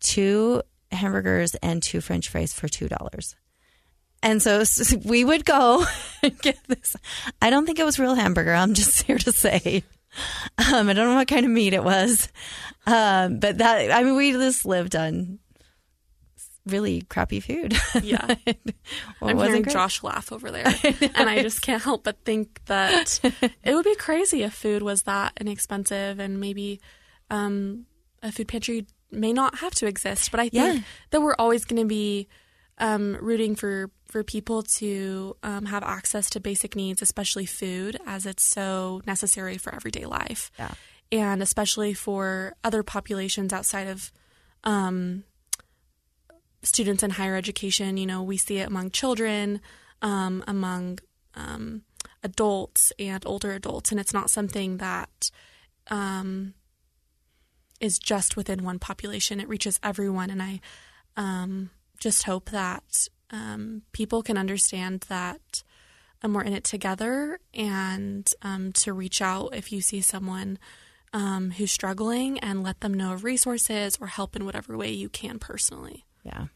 [0.00, 3.36] two hamburgers and two French fries for two dollars.
[4.22, 4.64] And so
[5.04, 5.84] we would go
[6.22, 6.96] and get this.
[7.40, 8.54] I don't think it was real hamburger.
[8.54, 9.84] I'm just here to say.
[10.56, 12.28] Um, I don't know what kind of meat it was,
[12.86, 15.38] um, but that I mean, we just lived on
[16.66, 17.74] really crappy food.
[18.02, 18.34] Yeah.
[19.20, 19.72] Well, I'm wasn't hearing great.
[19.72, 20.66] Josh laugh over there.
[21.14, 23.18] and I just can't help but think that
[23.64, 26.80] it would be crazy if food was that inexpensive and maybe
[27.30, 27.86] um,
[28.22, 30.30] a food pantry may not have to exist.
[30.30, 30.80] But I think Yeah.
[31.10, 32.28] that we're always going to be
[32.78, 38.26] um, rooting for, for people to um, have access to basic needs, especially food, as
[38.26, 40.50] it's so necessary for everyday life.
[40.58, 40.72] Yeah.
[41.10, 44.12] And especially for other populations outside of
[44.64, 45.24] um,
[46.66, 47.96] students in higher education.
[47.96, 49.60] You know, we see it among children,
[50.02, 50.98] um, among
[51.34, 51.82] um,
[52.22, 55.30] adults and older adults, and it's not something that
[55.88, 56.54] um,
[57.80, 59.40] is just within one population.
[59.40, 60.60] It reaches everyone, and I
[61.16, 65.62] um, just hope that um, people can understand that
[66.22, 68.26] um, we're in it together, and
[68.74, 70.58] to reach out if you see someone.
[71.56, 75.38] Who's struggling and let them know of resources or help in whatever way you can
[75.38, 76.04] personally.
[76.24, 76.48] Yeah.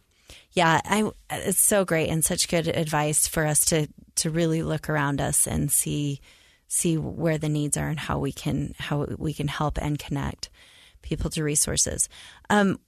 [0.53, 4.89] Yeah, I it's so great and such good advice for us to to really look
[4.89, 6.21] around us and see
[6.69, 10.51] see where the needs are and how we can how we can help and connect
[11.03, 12.09] people to resources.
[12.49, 12.79] Um,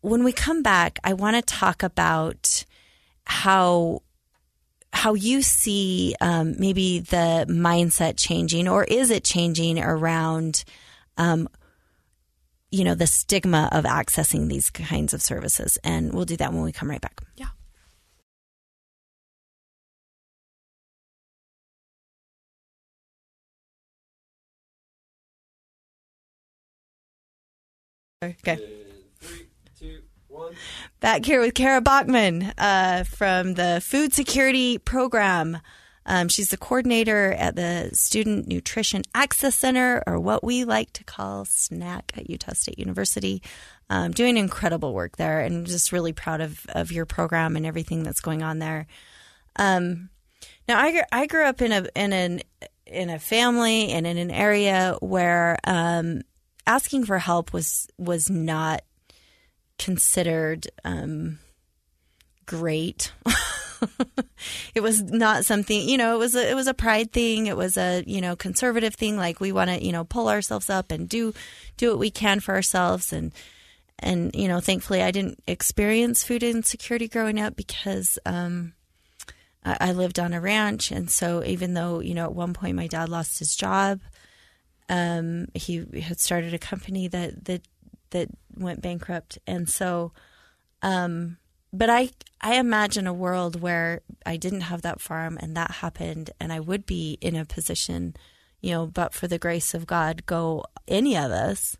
[0.00, 2.64] when we come back, I want to talk about
[3.24, 4.02] how
[4.92, 10.64] how you see um, maybe the mindset changing, or is it changing around
[11.16, 11.48] um,
[12.72, 15.78] you know, the stigma of accessing these kinds of services.
[15.84, 17.20] And we'll do that when we come right back.
[17.36, 17.46] Yeah.
[28.22, 28.56] Okay.
[29.20, 30.54] Three, two, one.
[31.00, 35.58] Back here with Kara Bachman uh, from the Food Security Program.
[36.06, 41.04] Um, she's the coordinator at the Student Nutrition Access Center, or what we like to
[41.04, 43.42] call SNAC at Utah State University.
[43.90, 48.02] Um, doing incredible work there, and just really proud of, of your program and everything
[48.02, 48.86] that's going on there.
[49.56, 50.08] Um,
[50.68, 52.40] now, I, I grew up in a in an
[52.86, 56.22] in a family and in an area where um,
[56.66, 58.82] asking for help was was not
[59.78, 61.38] considered um,
[62.46, 63.12] great.
[64.74, 66.14] it was not something you know.
[66.14, 67.46] It was a, it was a pride thing.
[67.46, 69.16] It was a you know conservative thing.
[69.16, 71.34] Like we want to you know pull ourselves up and do
[71.76, 73.32] do what we can for ourselves and
[73.98, 78.74] and you know thankfully I didn't experience food insecurity growing up because um,
[79.64, 82.76] I, I lived on a ranch and so even though you know at one point
[82.76, 84.00] my dad lost his job,
[84.88, 87.62] um, he had started a company that that
[88.10, 90.12] that went bankrupt and so
[90.82, 91.38] um
[91.72, 96.30] but I I imagine a world where I didn't have that farm and that happened
[96.40, 98.14] and I would be in a position,
[98.60, 101.76] you know, but for the grace of God, go any of us.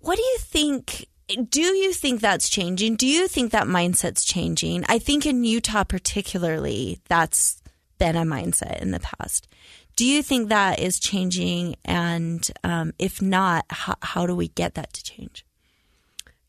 [0.00, 1.06] What do you think?
[1.48, 2.96] Do you think that's changing?
[2.96, 4.84] Do you think that mindset's changing?
[4.88, 7.60] I think in Utah, particularly, that's
[7.98, 9.48] been a mindset in the past.
[9.96, 11.76] Do you think that is changing?
[11.84, 15.45] And um, if not, how, how do we get that to change?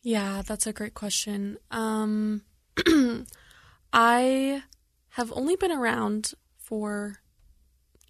[0.08, 1.58] Yeah, that's a great question.
[1.70, 2.44] Um,
[3.92, 4.64] I
[5.10, 7.18] have only been around for,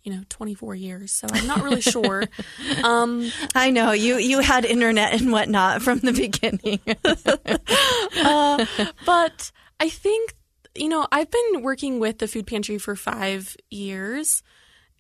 [0.04, 2.26] you know, 24 years, so I'm not really sure.
[2.84, 6.80] Um, I know you you had internet and whatnot from the beginning.
[8.24, 8.66] uh,
[9.04, 10.36] but I think,
[10.76, 14.44] you know, I've been working with the food pantry for five years,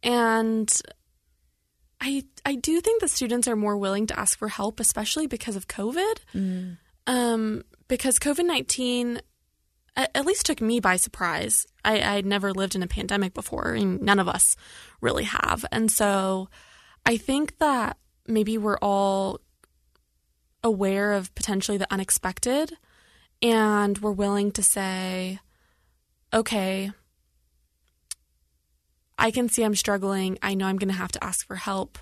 [0.02, 0.68] and
[2.02, 5.56] I I do think that students are more willing to ask for help, especially because
[5.56, 6.16] of COVID.
[7.08, 9.22] Um, because COVID nineteen
[9.95, 11.66] at, at least took me by surprise.
[11.84, 14.55] I, I'd never lived in a pandemic before, and none of us
[15.01, 16.49] really have, and so
[17.05, 17.97] I think that
[18.28, 19.39] maybe we're all
[20.64, 22.74] aware of potentially the unexpected,
[23.41, 25.39] and we're willing to say,
[26.34, 26.91] okay.
[29.20, 30.38] I can see I'm struggling.
[30.43, 31.97] I know I'm going to have to ask for help.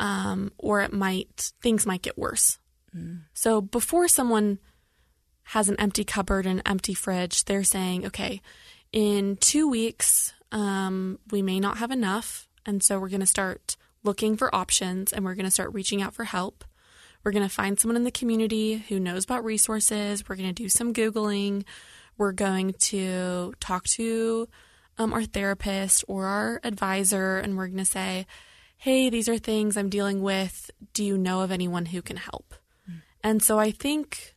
[0.00, 2.58] um, or it might things might get worse.
[3.34, 4.58] So before someone
[5.44, 8.40] has an empty cupboard and an empty fridge, they're saying, okay,
[8.92, 12.48] in two weeks, um, we may not have enough.
[12.66, 16.02] And so we're going to start looking for options and we're going to start reaching
[16.02, 16.64] out for help.
[17.24, 20.28] We're going to find someone in the community who knows about resources.
[20.28, 21.64] We're going to do some Googling.
[22.16, 24.48] We're going to talk to
[24.98, 28.26] um, our therapist or our advisor and we're going to say,
[28.76, 30.70] hey, these are things I'm dealing with.
[30.92, 32.54] Do you know of anyone who can help?
[33.22, 34.36] And so I think,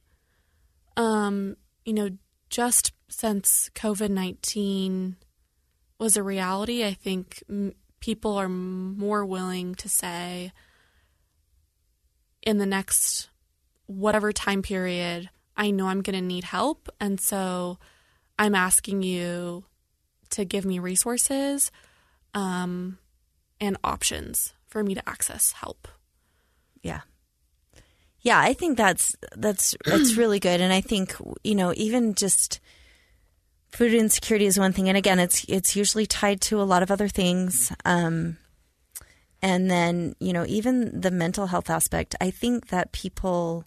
[0.97, 1.55] um,
[1.85, 2.09] you know,
[2.49, 5.17] just since COVID 19
[5.99, 10.51] was a reality, I think m- people are more willing to say,
[12.41, 13.29] in the next
[13.85, 16.89] whatever time period, I know I'm going to need help.
[16.99, 17.77] And so
[18.39, 19.65] I'm asking you
[20.31, 21.71] to give me resources
[22.33, 22.97] um,
[23.59, 25.87] and options for me to access help.
[26.81, 27.01] Yeah.
[28.21, 30.61] Yeah, I think that's that's that's really good.
[30.61, 32.59] And I think you know even just
[33.71, 34.87] food insecurity is one thing.
[34.89, 37.71] And again it's it's usually tied to a lot of other things.
[37.83, 38.37] Um
[39.41, 43.65] and then you know even the mental health aspect I think that people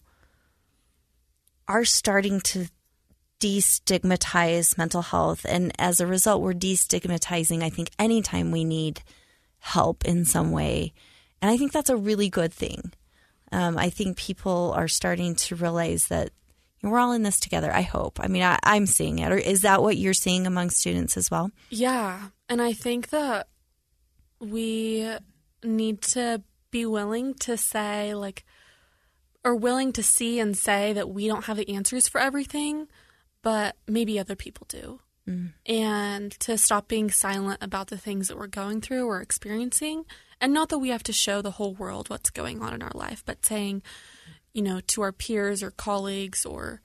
[1.67, 2.67] are starting to
[3.41, 5.45] destigmatize mental health.
[5.49, 9.01] And as a result we're destigmatizing I think anytime we need
[9.59, 10.93] help in some way.
[11.41, 12.93] And I think that's a really good thing
[13.55, 16.31] um, I think people are starting to realize that
[16.83, 17.73] we're all in this together.
[17.73, 18.19] I hope.
[18.19, 19.31] I mean, I, I'm seeing it.
[19.31, 21.51] Or is that what you're seeing among students as well?
[21.69, 22.19] Yeah.
[22.49, 23.47] And I think that
[24.41, 25.09] we
[25.63, 28.43] need to be willing to say, like,
[29.45, 32.87] or willing to see and say that we don't have the answers for everything,
[33.41, 34.99] but maybe other people do.
[35.65, 40.05] And to stop being silent about the things that we're going through or experiencing.
[40.41, 42.91] And not that we have to show the whole world what's going on in our
[42.93, 43.81] life, but saying,
[44.53, 46.81] you know, to our peers or colleagues or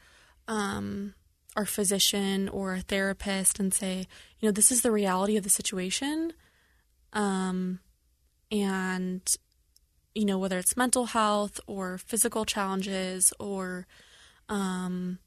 [0.48, 1.14] um,
[1.56, 4.06] our physician or a therapist and say,
[4.38, 6.32] you know, this is the reality of the situation.
[7.12, 7.80] Um,
[8.50, 9.22] and,
[10.14, 13.86] you know, whether it's mental health or physical challenges or,
[14.48, 15.18] um,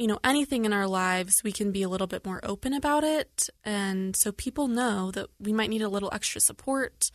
[0.00, 3.04] you know, anything in our lives, we can be a little bit more open about
[3.04, 3.50] it.
[3.66, 7.10] And so people know that we might need a little extra support.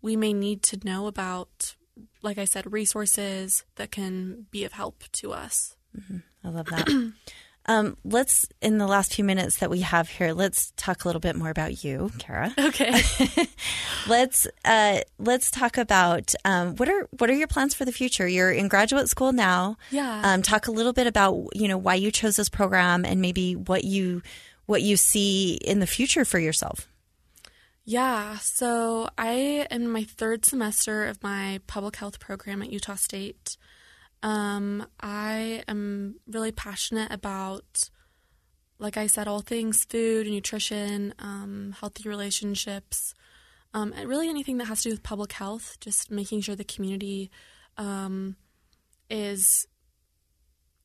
[0.00, 1.74] We may need to know about,
[2.22, 5.76] like I said, resources that can be of help to us.
[5.98, 6.18] Mm-hmm.
[6.44, 7.12] I love that.
[7.68, 11.20] um, let's, in the last few minutes that we have here, let's talk a little
[11.20, 12.52] bit more about you, Kara.
[12.68, 13.00] Okay.
[14.08, 18.28] let's uh, let's talk about um, what are what are your plans for the future?
[18.28, 19.76] You're in graduate school now.
[19.90, 20.20] Yeah.
[20.22, 23.56] Um, talk a little bit about you know why you chose this program and maybe
[23.56, 24.22] what you
[24.66, 26.88] what you see in the future for yourself.
[27.84, 32.96] Yeah, so I am in my third semester of my public health program at Utah
[32.96, 33.56] State.
[34.22, 37.90] Um, I am really passionate about,
[38.78, 43.14] like I said, all things food, nutrition, um, healthy relationships,
[43.74, 45.76] um, and really anything that has to do with public health.
[45.80, 47.30] Just making sure the community
[47.76, 48.36] um,
[49.08, 49.66] is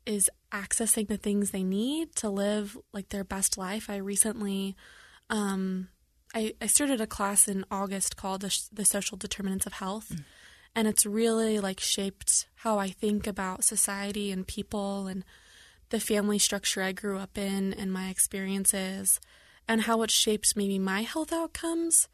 [0.06, 3.90] is accessing the things they need to live like their best life.
[3.90, 4.76] I recently
[5.30, 5.88] um,
[6.34, 10.12] I, I started a class in August called the, the Social Determinants of Health,
[10.76, 15.24] and it's really like shaped how I think about society and people and
[15.89, 19.19] the family structure I grew up in and my experiences,
[19.67, 22.07] and how it shaped maybe my health outcomes.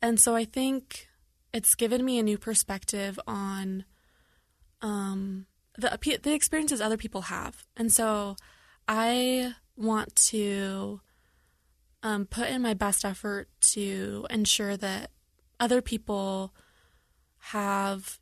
[0.00, 1.08] And so I think
[1.52, 3.84] it's given me a new perspective on
[4.80, 5.46] um,
[5.76, 8.36] the the experiences other people have, and so
[8.86, 11.00] I want to
[12.02, 15.10] um, put in my best effort to ensure that
[15.60, 16.54] other people
[17.38, 18.18] have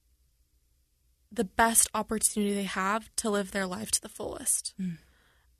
[1.32, 4.74] the best opportunity they have to live their life to the fullest.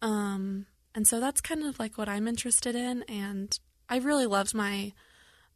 [0.03, 4.55] Um, and so that's kind of like what I'm interested in, and I really loved
[4.55, 4.93] my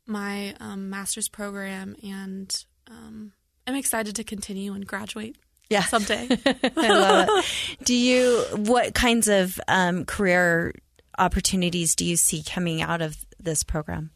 [0.06, 3.32] my um, master's program, and um,
[3.66, 5.36] I'm excited to continue and graduate
[5.68, 5.84] Yeah.
[5.84, 6.26] someday.
[6.46, 7.44] I love it.
[7.84, 10.74] Do you what kinds of um, career
[11.18, 14.10] opportunities do you see coming out of this program?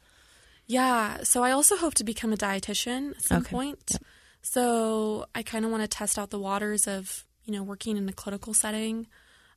[0.66, 1.22] Yeah.
[1.22, 3.50] So I also hope to become a dietitian at some Okay.
[3.50, 3.92] point.
[4.42, 8.08] So I kind of want to test out the waters of, you know, working in
[8.08, 9.06] a clinical setting.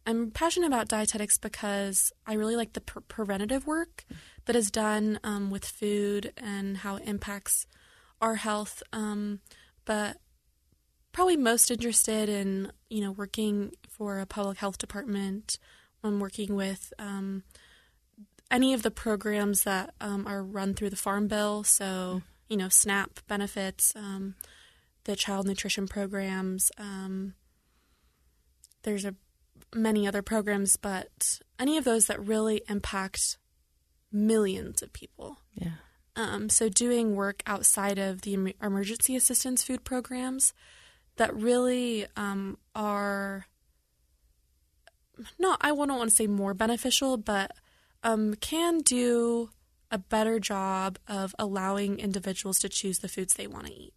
[0.06, 4.06] I'm passionate about dietetics because I really like the pre- preventative work
[4.46, 7.66] that is done um, with food and how it impacts
[8.22, 8.82] our health.
[8.94, 9.42] Um,
[9.84, 10.18] but
[11.12, 15.58] probably most interested in, you know, working for a public health department.
[16.04, 17.44] I'm working with um,
[18.50, 21.64] any of the programs that um, are run through the Farm Bill.
[21.64, 24.36] So you know, SNAP benefits, um,
[25.04, 26.72] the child nutrition programs.
[26.78, 27.34] Um,
[28.84, 29.16] there's a
[29.76, 33.38] many other programs, but any of those that really impact
[34.12, 35.40] millions of people.
[35.54, 35.72] Yeah.
[36.16, 40.54] Um, so doing work outside of the emergency assistance food programs
[41.18, 43.46] that really um, are
[45.38, 47.52] not I wouldn't want to say more beneficial, but
[48.08, 49.50] um, can do
[49.92, 53.94] a better job of allowing individuals to choose the foods they want to eat.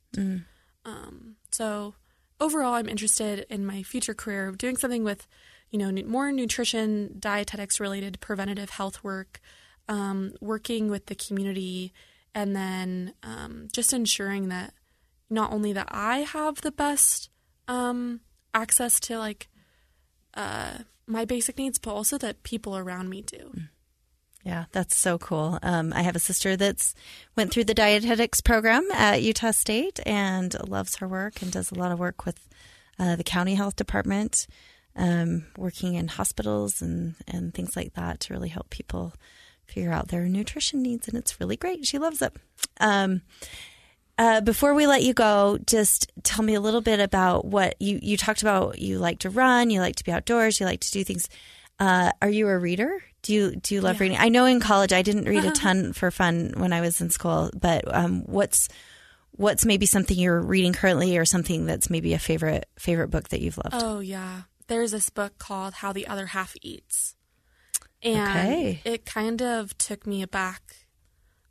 [0.85, 1.95] Um, so
[2.41, 5.29] overall, I'm interested in my future career of doing something with,
[5.71, 9.41] you know, more nutrition, dietetics related preventative health work,
[9.89, 11.93] um, working with the community,
[12.35, 14.75] and then um, just ensuring that
[15.29, 17.31] not only that I have the best
[17.69, 18.21] um,
[18.55, 19.49] access to like
[20.35, 23.53] uh, my basic needs, but also that people around me do.
[24.45, 25.59] Yeah, that's so cool.
[25.63, 26.95] Um, I have a sister that's
[27.37, 31.75] went through the dietetics program at Utah State and loves her work and does a
[31.75, 32.49] lot of work with
[32.99, 34.47] uh, the county health department,
[34.97, 39.15] um, working in hospitals and and things like that to really help people
[39.67, 41.87] figure out their nutrition needs, and it's really great.
[41.87, 42.33] She loves it.
[42.81, 43.23] Um,
[44.19, 47.99] uh, before we let you go, just tell me a little bit about what you
[48.03, 48.79] you talked about.
[48.79, 51.29] You like to run, you like to be outdoors, you like to do things.
[51.79, 53.03] Uh, are you a reader?
[53.23, 54.03] Do you do you love Yeah.
[54.05, 54.19] reading?
[54.19, 57.11] I know in college I didn't read a ton for fun when I was in
[57.11, 58.69] school, but um, what's
[59.33, 63.41] what's maybe something you're reading currently, or something that's maybe a favorite favorite book that
[63.41, 63.77] you've loved?
[63.79, 67.15] Oh yeah, there's this book called How the Other Half Eats,
[68.03, 68.81] and Okay.
[68.85, 70.63] it kind of took me aback.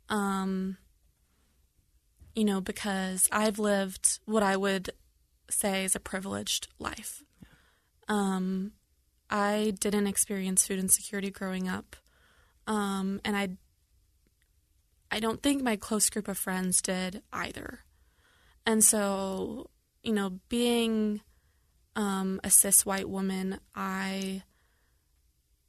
[0.08, 0.76] Um,
[2.34, 4.90] you know, because I've lived what I would
[5.50, 7.22] say is a privileged life.
[8.08, 8.72] Um,
[9.30, 11.96] I didn't experience food insecurity growing up,
[12.66, 13.50] um, and I,
[15.10, 17.80] I don't think my close group of friends did either.
[18.66, 19.70] And so,
[20.02, 21.20] you know, being
[21.96, 24.42] um, a cis white woman, I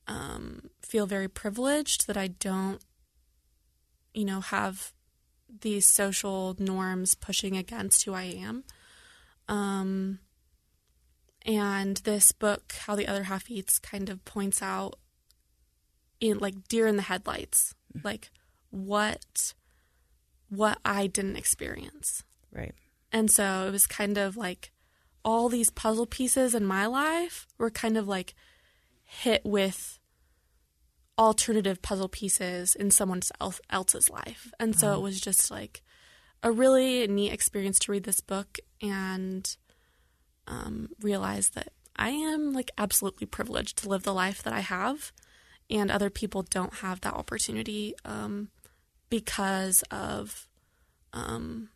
[0.07, 2.81] um, feel very privileged that I don't,
[4.13, 4.93] you know, have
[5.61, 8.63] these social norms pushing against who I am.
[9.47, 10.19] Um,
[11.45, 14.97] and this book, How the Other Half Eats, kind of points out
[16.19, 18.05] in like deer in the headlights, mm-hmm.
[18.05, 18.29] like
[18.69, 19.53] what
[20.49, 22.23] what I didn't experience.
[22.51, 22.73] Right.
[23.11, 24.71] And so it was kind of like
[25.23, 28.33] all these puzzle pieces in my life were kind of like
[29.03, 29.99] hit with
[31.17, 34.51] alternative puzzle pieces in someone else- else's life.
[34.59, 34.97] And so uh-huh.
[34.97, 35.81] it was just like
[36.43, 39.55] a really neat experience to read this book and
[40.47, 45.11] um, realize that I am like absolutely privileged to live the life that I have,
[45.69, 48.49] and other people don't have that opportunity um,
[49.09, 50.47] because of
[51.13, 51.69] um,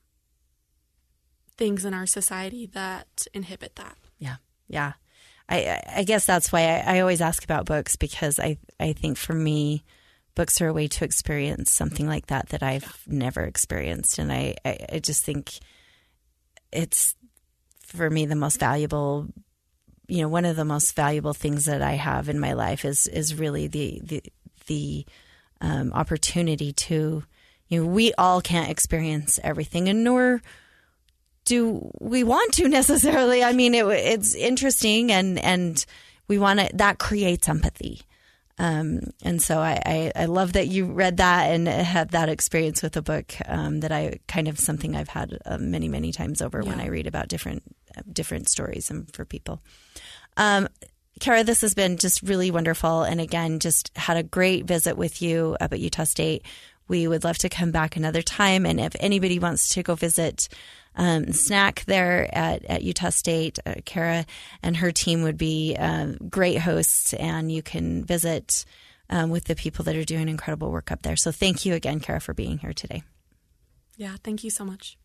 [1.57, 3.97] things in our society that inhibit that.
[4.19, 4.37] Yeah,
[4.67, 4.93] yeah.
[5.47, 9.17] I I- guess that's why I, I always ask about books because I I think
[9.17, 9.83] for me,
[10.33, 14.55] books are a way to experience something like that that I've never experienced, and I
[14.65, 15.59] I, I just think
[16.71, 17.15] it's
[17.95, 19.27] for me the most valuable.
[20.07, 23.07] You know, one of the most valuable things that I have in my life is
[23.07, 24.23] is really the the
[24.67, 25.05] the
[25.61, 27.23] um, opportunity to.
[27.67, 30.41] You know, we all can't experience everything, and nor
[31.45, 33.43] do we want to necessarily.
[33.43, 35.83] I mean, it, it's interesting, and and
[36.27, 36.69] we want to.
[36.75, 38.01] That creates empathy,
[38.57, 42.83] um, and so I, I I love that you read that and had that experience
[42.83, 46.41] with a book um, that I kind of something I've had uh, many many times
[46.41, 47.63] over when I read about different
[48.11, 49.61] different stories and for people.
[50.37, 50.67] Um,
[51.19, 53.03] Kara, this has been just really wonderful.
[53.03, 56.45] And again, just had a great visit with you up at Utah State.
[56.87, 58.65] We would love to come back another time.
[58.65, 60.49] And if anybody wants to go visit
[60.95, 64.25] um, SNAC there at, at Utah State, uh, Kara
[64.61, 67.13] and her team would be um, great hosts.
[67.13, 68.65] And you can visit
[69.09, 71.15] um, with the people that are doing incredible work up there.
[71.15, 73.03] So thank you again, Kara, for being here today.
[73.97, 74.97] Yeah, thank you so much.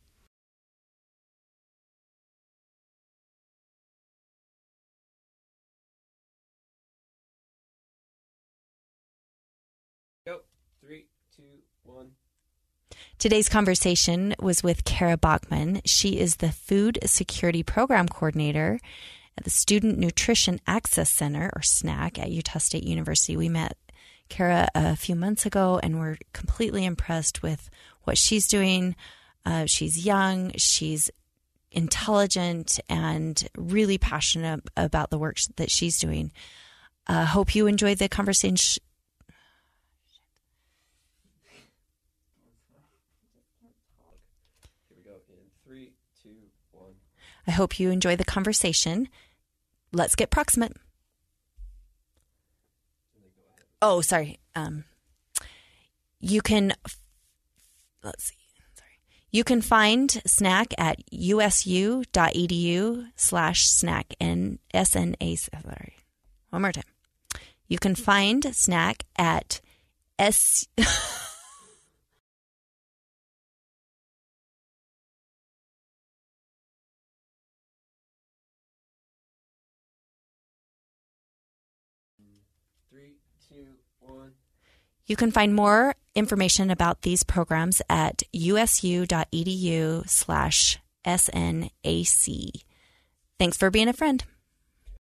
[10.26, 10.40] Go.
[10.82, 11.42] Three, two,
[11.84, 12.10] one.
[13.18, 15.80] Today's conversation was with Kara Bachman.
[15.84, 18.80] She is the Food Security Program Coordinator
[19.38, 23.36] at the Student Nutrition Access Center, or SNAC, at Utah State University.
[23.36, 23.76] We met
[24.28, 27.70] Kara a few months ago and we're completely impressed with
[28.04, 28.96] what she's doing.
[29.46, 31.10] Uh, she's young, she's
[31.72, 36.32] intelligent, and really passionate about the work that she's doing.
[37.06, 38.82] Uh, hope you enjoyed the conversation.
[47.50, 49.08] I hope you enjoy the conversation.
[49.92, 50.76] Let's get proximate.
[53.82, 54.38] Oh, sorry.
[54.54, 54.84] Um,
[56.20, 56.74] you can
[58.04, 58.36] let's see.
[58.76, 59.00] Sorry.
[59.32, 65.36] You can find SNAC at usu.edu slash SNAC and SNA.
[65.36, 65.96] Sorry.
[66.50, 66.84] One more time.
[67.66, 69.60] You can find SNAC at
[70.20, 70.68] S.
[85.10, 92.62] You can find more information about these programs at usu.edu slash SNAC.
[93.36, 94.24] Thanks for being a friend.